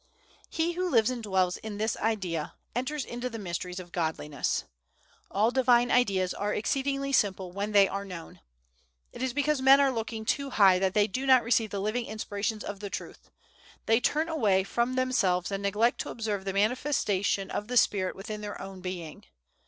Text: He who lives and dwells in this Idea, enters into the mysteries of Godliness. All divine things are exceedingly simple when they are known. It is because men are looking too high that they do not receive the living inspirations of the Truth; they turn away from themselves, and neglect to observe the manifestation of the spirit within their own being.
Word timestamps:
He 0.49 0.71
who 0.71 0.89
lives 0.89 1.11
and 1.11 1.21
dwells 1.21 1.57
in 1.57 1.77
this 1.77 1.95
Idea, 1.97 2.55
enters 2.75 3.05
into 3.05 3.29
the 3.29 3.37
mysteries 3.37 3.79
of 3.79 3.91
Godliness. 3.91 4.63
All 5.29 5.51
divine 5.51 5.89
things 5.91 6.33
are 6.33 6.55
exceedingly 6.55 7.13
simple 7.13 7.51
when 7.51 7.71
they 7.71 7.87
are 7.87 8.03
known. 8.03 8.39
It 9.13 9.21
is 9.21 9.31
because 9.31 9.61
men 9.61 9.79
are 9.79 9.91
looking 9.91 10.25
too 10.25 10.49
high 10.49 10.79
that 10.79 10.95
they 10.95 11.05
do 11.05 11.27
not 11.27 11.43
receive 11.43 11.69
the 11.69 11.79
living 11.79 12.07
inspirations 12.07 12.63
of 12.63 12.79
the 12.79 12.89
Truth; 12.89 13.29
they 13.85 13.99
turn 13.99 14.27
away 14.27 14.63
from 14.63 14.95
themselves, 14.95 15.51
and 15.51 15.61
neglect 15.61 16.01
to 16.01 16.09
observe 16.09 16.45
the 16.45 16.53
manifestation 16.53 17.51
of 17.51 17.67
the 17.67 17.77
spirit 17.77 18.15
within 18.15 18.41
their 18.41 18.59
own 18.59 18.81
being. 18.81 19.25